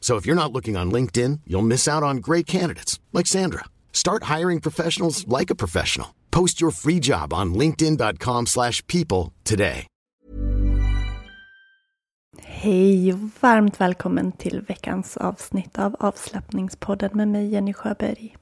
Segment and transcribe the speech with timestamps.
[0.00, 3.64] So if you're not looking on LinkedIn, you'll miss out on great candidates like Sandra.
[3.92, 6.14] Start hiring professionals like a professional.
[6.30, 9.86] Post your free job on linkedin.com/people today.
[12.42, 18.36] Hej och varmt välkommen till veckans avsnitt av avslappningspodden med mig Jenny Sjöberg.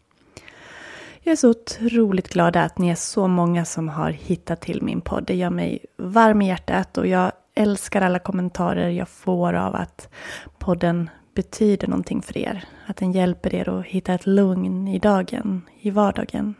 [1.22, 5.00] Jag är så otroligt glad att ni är så många som har hittat till min
[5.00, 5.24] podd.
[5.26, 10.08] Det gör mig varm i hjärtat och jag älskar alla kommentarer jag får av att
[10.58, 12.64] podden betyder någonting för er.
[12.86, 16.54] Att den hjälper er att hitta ett lugn i dagen, i vardagen.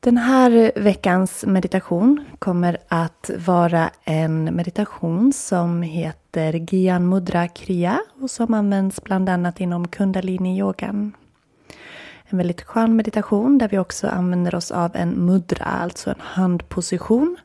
[0.00, 8.30] Den här veckans meditation kommer att vara en meditation som heter Gyan Mudra Kriya och
[8.30, 11.12] som används bland annat inom kundalini-yogan.
[12.32, 17.36] En väldigt skön meditation där vi också använder oss av en mudra, alltså en handposition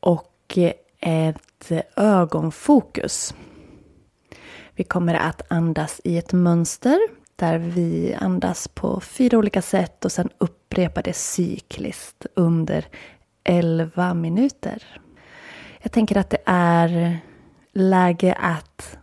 [0.00, 0.58] och
[1.00, 3.34] ett ögonfokus.
[4.74, 6.98] Vi kommer att andas i ett mönster
[7.36, 12.86] där vi andas på fyra olika sätt och sen upprepar det cykliskt under
[13.44, 15.00] 11 minuter.
[15.82, 17.18] Jag tänker att det är
[17.72, 18.98] läge att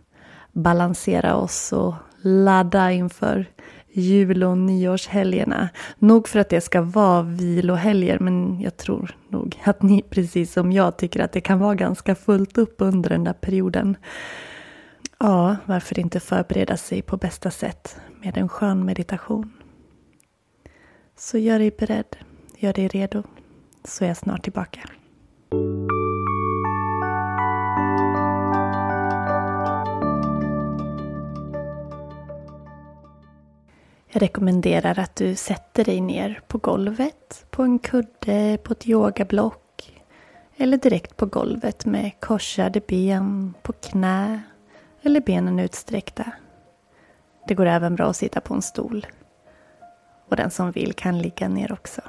[0.52, 1.94] balansera oss och
[2.26, 3.46] ladda inför
[3.92, 5.68] jul och nyårshelgerna.
[5.98, 10.72] Nog för att det ska vara vilohelger, men jag tror nog att ni precis som
[10.72, 13.96] jag tycker att det kan vara ganska fullt upp under den där perioden.
[15.18, 19.52] Ja, varför inte förbereda sig på bästa sätt med en skön meditation?
[21.16, 22.16] Så gör dig beredd,
[22.58, 23.22] gör dig redo,
[23.84, 24.80] så är jag snart tillbaka.
[34.16, 40.02] Jag rekommenderar att du sätter dig ner på golvet, på en kudde, på ett yogablock
[40.56, 44.42] eller direkt på golvet med korsade ben, på knä
[45.02, 46.32] eller benen utsträckta.
[47.48, 49.06] Det går även bra att sitta på en stol.
[50.28, 52.00] Och den som vill kan ligga ner också.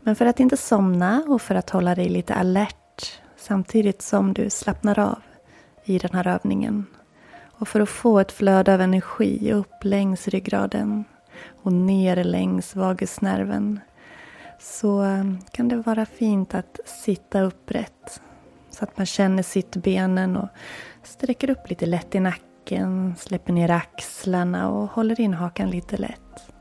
[0.00, 4.50] Men för att inte somna och för att hålla dig lite alert samtidigt som du
[4.50, 5.22] slappnar av
[5.84, 6.86] i den här övningen
[7.58, 11.04] och för att få ett flöde av energi upp längs ryggraden
[11.62, 13.80] och ner längs vagusnerven
[14.58, 15.04] så
[15.50, 18.20] kan det vara fint att sitta upprätt
[18.70, 20.48] så att man känner sittbenen och
[21.02, 26.52] sträcker upp lite lätt i nacken, släpper ner axlarna och håller in hakan lite lätt.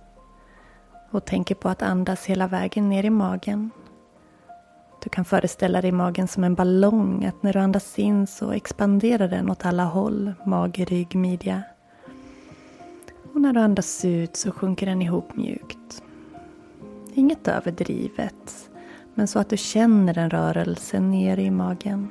[1.11, 3.71] Och tänker på att andas hela vägen ner i magen
[5.07, 9.27] du kan föreställa dig magen som en ballong, att när du andas in så expanderar
[9.27, 11.63] den åt alla håll, mage, rygg, midja.
[13.33, 16.03] Och när du andas ut så sjunker den ihop mjukt.
[17.13, 18.69] Inget överdrivet,
[19.13, 22.09] men så att du känner en rörelse ner i magen.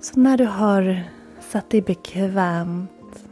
[0.00, 1.02] Så när du har
[1.40, 3.28] satt dig bekvämt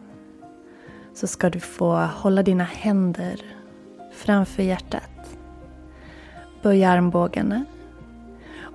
[1.14, 3.40] så ska du få hålla dina händer
[4.12, 5.38] framför hjärtat.
[6.62, 7.64] Böj armbågarna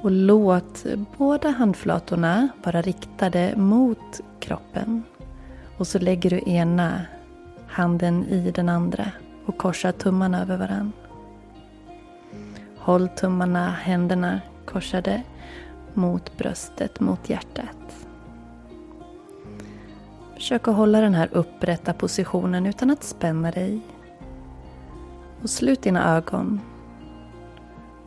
[0.02, 0.86] och låt
[1.18, 5.04] båda handflatorna vara riktade mot kroppen.
[5.78, 7.02] Och så lägger du ena
[7.68, 9.12] handen i den andra
[9.46, 10.98] och korsar tummarna över varandra.
[12.78, 15.24] Håll tummarna, händerna korsade
[15.94, 18.08] mot bröstet, mot hjärtat.
[20.34, 23.82] Försök att hålla den här upprätta positionen utan att spänna dig.
[25.42, 26.62] Och slut dina ögon.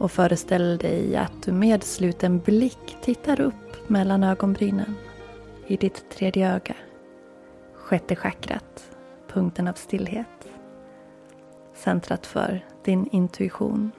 [0.03, 4.95] Och föreställ dig att du med sluten blick tittar upp mellan ögonbrynen
[5.67, 6.75] i ditt tredje öga.
[7.75, 8.97] Sjätte chakrat,
[9.29, 10.49] punkten av stillhet.
[11.75, 13.91] Centrat för din intuition.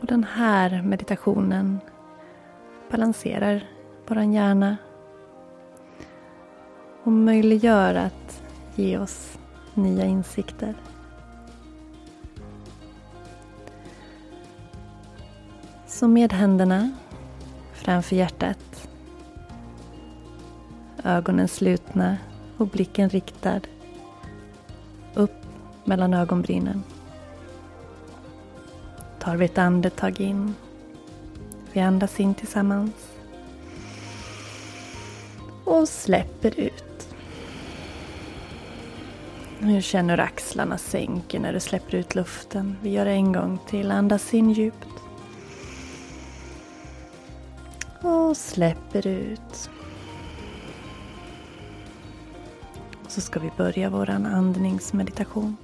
[0.00, 1.80] Och den här meditationen
[2.90, 3.68] balanserar
[4.06, 4.76] vår hjärna
[7.04, 8.42] och möjliggör att
[8.74, 9.38] ge oss
[9.74, 10.74] nya insikter.
[16.00, 16.92] Så med händerna
[17.72, 18.88] framför hjärtat,
[21.04, 22.16] ögonen slutna
[22.56, 23.60] och blicken riktad
[25.14, 25.46] upp
[25.84, 26.82] mellan ögonbrynen
[29.18, 30.54] tar vi ett andetag in.
[31.72, 32.94] Vi andas in tillsammans.
[35.64, 37.14] Och släpper ut.
[39.58, 42.76] Nu känner du axlarna sänker när du släpper ut luften.
[42.82, 43.90] Vi gör det en gång till.
[43.90, 44.99] Andas in djupt.
[48.30, 49.70] Och släpper ut.
[53.08, 55.56] Så ska vi börja vår andningsmeditation.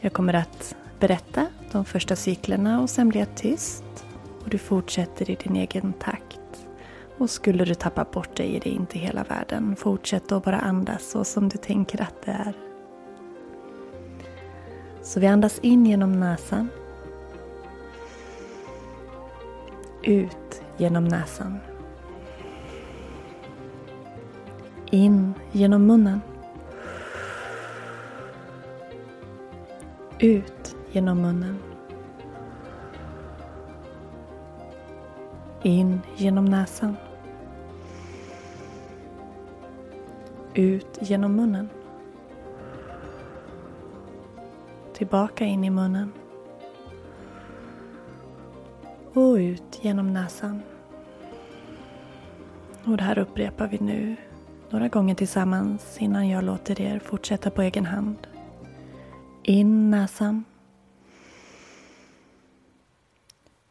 [0.00, 4.06] Jag kommer att berätta de första cyklerna och sen blir jag tyst.
[4.44, 6.66] Och du fortsätter i din egen takt.
[7.18, 9.76] Och skulle du tappa bort dig är det inte hela världen.
[9.76, 12.52] Fortsätt att bara andas så som du tänker att det är.
[15.02, 16.68] Så vi andas in genom näsan.
[20.06, 21.58] Ut genom näsan.
[24.90, 26.20] In genom munnen.
[30.18, 31.58] Ut genom munnen.
[35.62, 36.96] In genom näsan.
[40.54, 41.68] Ut genom munnen.
[44.92, 46.12] Tillbaka in i munnen.
[49.16, 50.62] Och ut genom näsan.
[52.84, 54.16] Och det här upprepar vi nu
[54.70, 58.16] några gånger tillsammans innan jag låter er fortsätta på egen hand.
[59.42, 60.44] In näsan.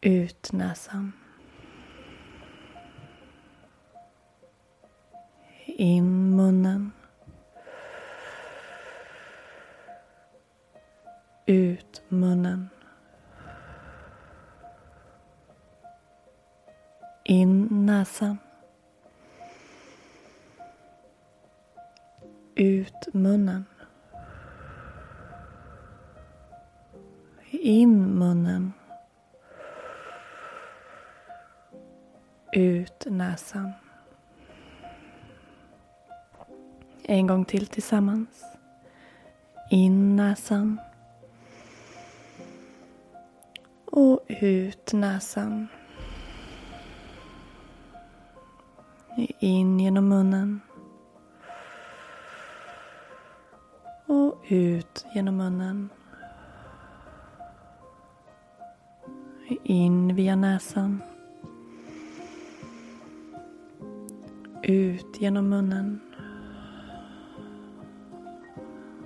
[0.01, 1.12] Ut näsan.
[5.65, 6.91] In munnen.
[11.45, 12.69] Ut munnen.
[17.27, 18.39] In näsan.
[22.56, 23.66] Ut munnen.
[27.51, 28.74] In munnen.
[32.51, 33.72] Ut näsan.
[37.04, 38.44] En gång till tillsammans.
[39.69, 40.80] In näsan.
[43.86, 45.68] Och ut näsan.
[49.17, 50.62] In genom munnen.
[54.06, 55.89] Och ut genom munnen.
[59.63, 61.03] In via näsan.
[64.63, 66.00] Ut genom munnen.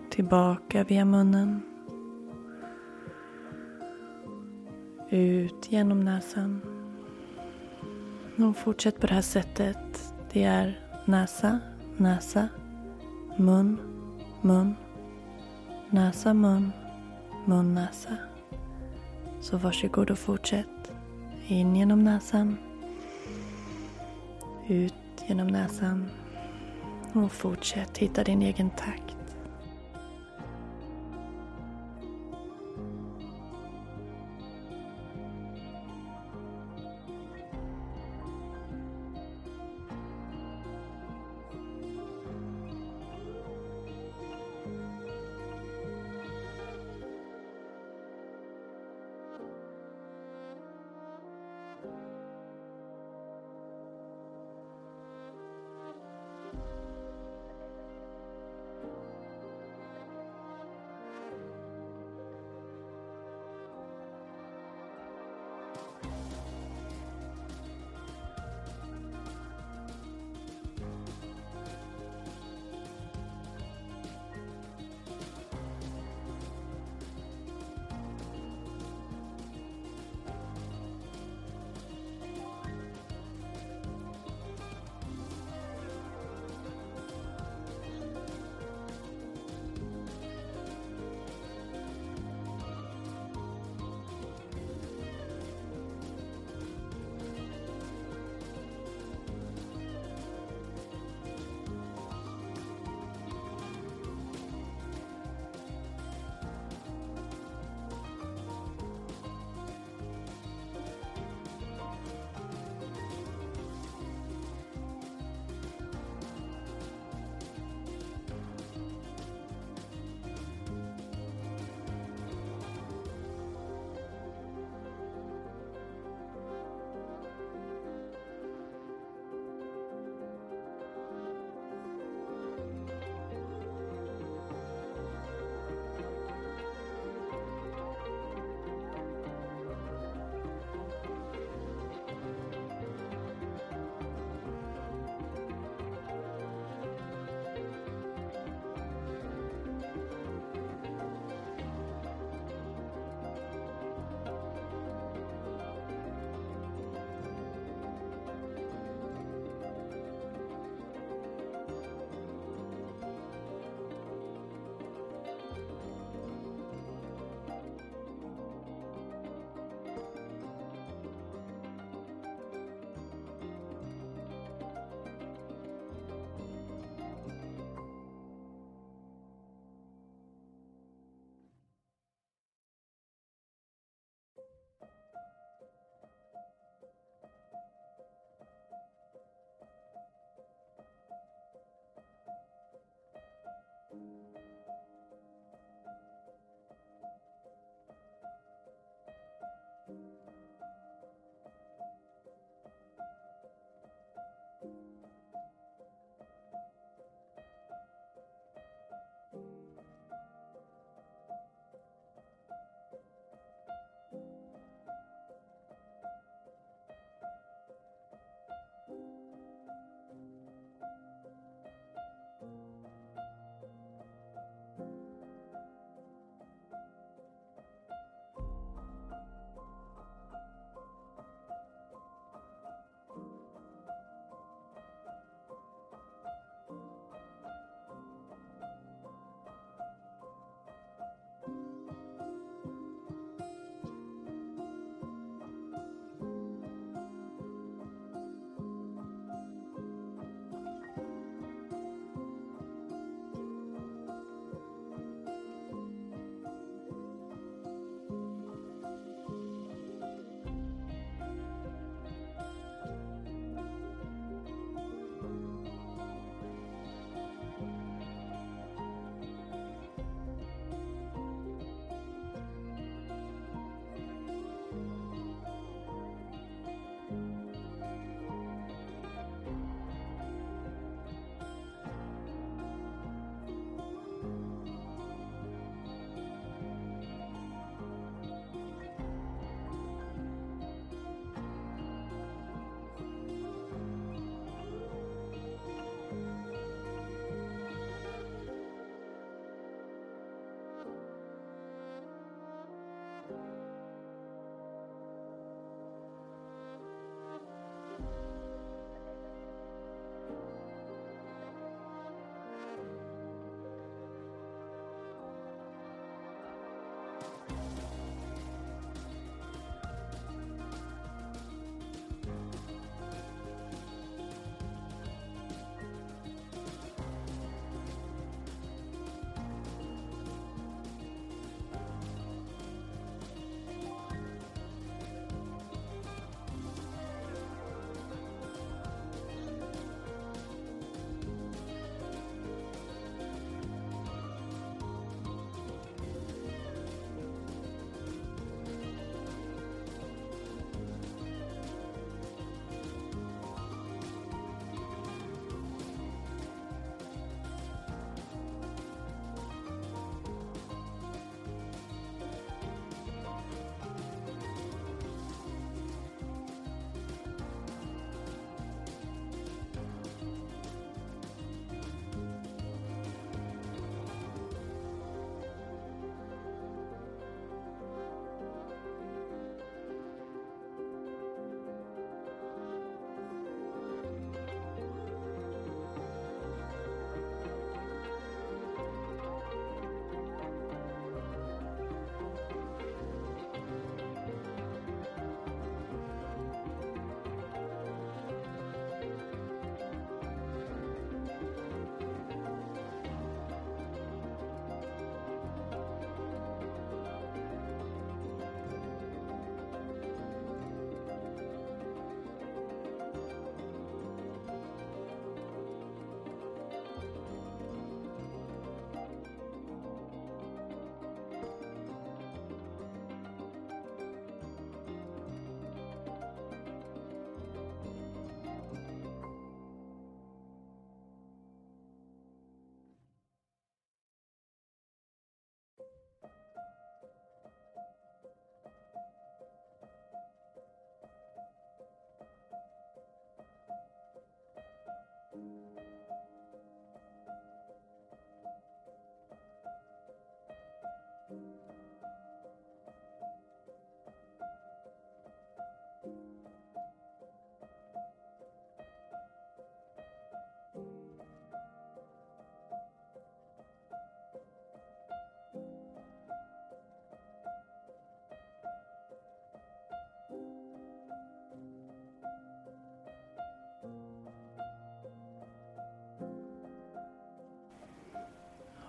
[0.10, 1.62] Tillbaka via munnen.
[5.10, 6.79] Ut genom näsan.
[8.48, 10.13] Och fortsätt på det här sättet.
[10.34, 11.60] Det är näsa,
[11.98, 12.48] näsa,
[13.38, 13.77] mun,
[14.41, 14.75] mun,
[15.89, 16.72] näsa, mun,
[17.46, 18.17] mun, näsa.
[19.41, 20.91] Så varsågod och fortsätt.
[21.48, 22.58] In genom näsan.
[24.67, 24.93] Ut
[25.27, 26.10] genom näsan.
[27.13, 29.19] Och fortsätt hitta din egen takt.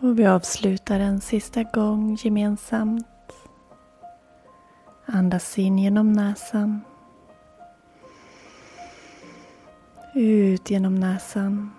[0.03, 3.07] Och vi avslutar en sista gång gemensamt.
[5.07, 6.81] Andas in genom näsan.
[10.15, 11.71] Ut genom näsan.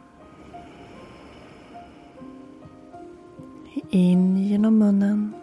[3.90, 5.34] In genom munnen.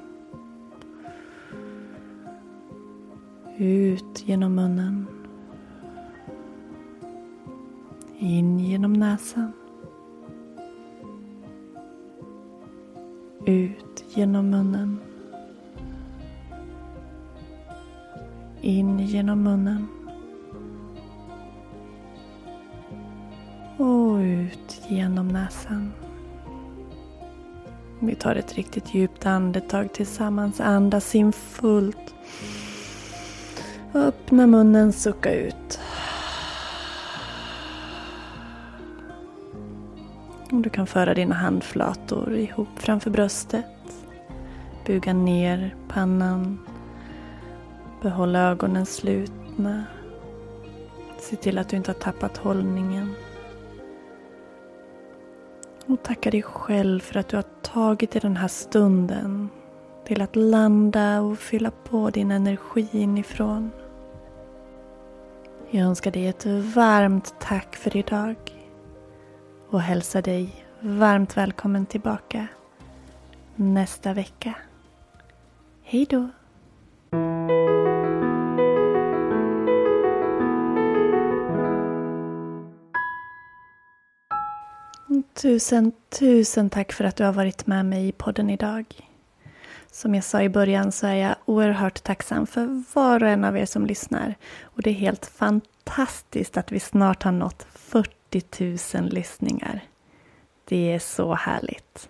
[3.56, 5.06] Ut genom munnen.
[8.18, 9.52] In genom näsan.
[13.46, 15.00] Ut genom munnen.
[18.60, 19.86] In genom munnen.
[23.76, 25.92] Och ut genom näsan.
[28.00, 30.60] Vi tar ett riktigt djupt andetag tillsammans.
[30.60, 32.14] Andas in fullt.
[33.94, 35.77] Öppna munnen, sucka ut.
[40.62, 43.64] Du kan föra dina handflator ihop framför bröstet.
[44.86, 46.58] Buga ner pannan.
[48.02, 49.84] Behåll ögonen slutna.
[51.18, 53.14] Se till att du inte har tappat hållningen.
[55.86, 59.48] Och tacka dig själv för att du har tagit dig den här stunden
[60.04, 63.70] till att landa och fylla på din energi inifrån.
[65.70, 68.36] Jag önskar dig ett varmt tack för idag
[69.70, 72.46] och hälsar dig varmt välkommen tillbaka
[73.56, 74.54] nästa vecka.
[75.82, 76.28] Hej då!
[85.34, 89.07] Tusen, tusen tack för att du har varit med mig i podden idag.
[89.98, 93.56] Som jag sa i början så är jag oerhört tacksam för var och en av
[93.56, 94.34] er som lyssnar.
[94.62, 99.80] Och det är helt fantastiskt att vi snart har nått 40 000 lyssningar.
[100.64, 102.08] Det är så härligt.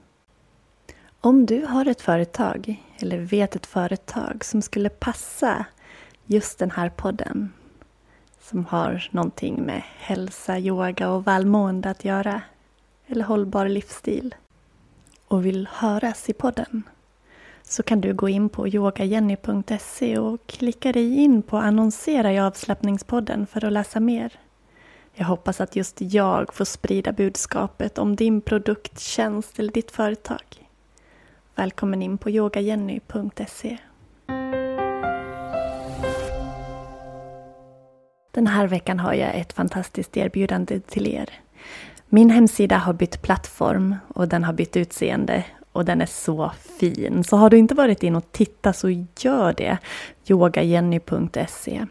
[1.21, 5.65] Om du har ett företag eller vet ett företag som skulle passa
[6.27, 7.53] just den här podden
[8.41, 12.43] som har någonting med hälsa, yoga och välmående att göra
[13.07, 14.35] eller hållbar livsstil
[15.29, 16.83] och vill höras i podden
[17.69, 23.47] så kan du gå in på yogajenny.se och klicka dig in på annonsera i avslappningspodden
[23.47, 24.33] för att läsa mer.
[25.15, 30.69] Jag hoppas att just jag får sprida budskapet om din produkt, tjänst eller ditt företag.
[31.55, 33.79] Välkommen in på yogajenny.se.
[38.31, 41.31] Den här veckan har jag ett fantastiskt erbjudande till er.
[42.09, 47.25] Min hemsida har bytt plattform och den har bytt utseende och den är så fin.
[47.25, 49.79] Så har du inte varit in och tittat så gör det.
[50.29, 51.87] yogajenny.se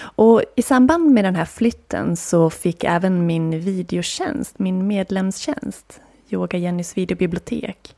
[0.00, 6.58] och i samband med den här flytten så fick även min videotjänst, min medlemstjänst, Yoga
[6.58, 7.96] Jennys videobibliotek,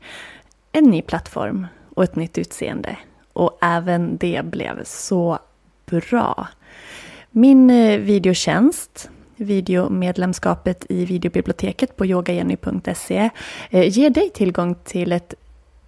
[0.71, 2.97] en ny plattform och ett nytt utseende.
[3.33, 5.39] Och även det blev så
[5.85, 6.47] bra.
[7.31, 13.29] Min eh, videotjänst Videomedlemskapet i videobiblioteket på yogagenny.se,
[13.69, 15.33] eh, ger dig tillgång till ett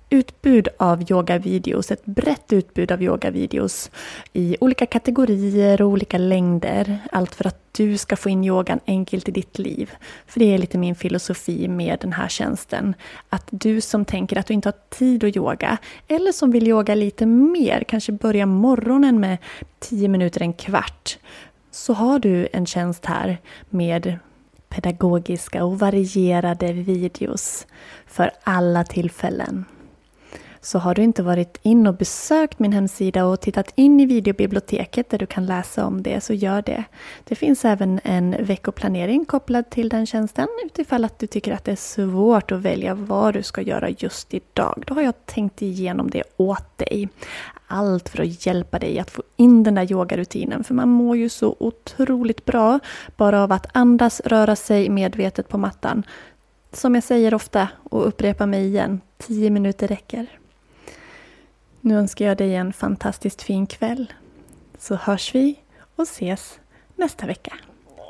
[0.10, 3.92] utbud av yogavideos, ett brett utbud av yogavideos
[4.34, 7.00] i olika kategorier och olika längder.
[7.12, 9.92] Allt för att du ska få in yogan enkelt i ditt liv.
[10.28, 12.94] För det är lite min filosofi med den här tjänsten.
[13.30, 16.96] Att du som tänker att du inte har tid att yoga, eller som vill yoga
[16.96, 19.38] lite mer, kanske börja morgonen med
[19.80, 21.18] 10 minuter, en kvart,
[21.78, 24.20] så har du en tjänst här med
[24.70, 27.68] pedagogiska och varierade videos
[28.08, 29.66] för alla tillfällen.
[30.68, 35.10] Så har du inte varit in och besökt min hemsida och tittat in i videobiblioteket
[35.10, 36.84] där du kan läsa om det, så gör det.
[37.24, 41.72] Det finns även en veckoplanering kopplad till den tjänsten utifall att du tycker att det
[41.72, 44.84] är svårt att välja vad du ska göra just idag.
[44.88, 47.10] Då har jag tänkt igenom det åt dig.
[47.68, 51.30] Allt för att hjälpa dig att få in den där yogarutinen, för man mår ju
[51.30, 52.80] så otroligt bra
[53.18, 56.04] bara av att andas, röra sig medvetet på mattan.
[56.72, 60.37] Som jag säger ofta och upprepar mig igen, 10 minuter räcker.
[61.88, 64.14] Nu önskar jag dig en fantastiskt fin kväll.
[64.78, 65.60] Så hörs vi
[65.96, 66.60] och ses
[66.96, 67.54] nästa vecka.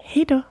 [0.03, 0.41] Hej då!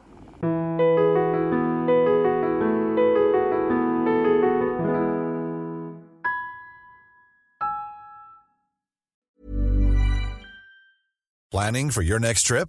[11.51, 12.69] Planning for your next trip?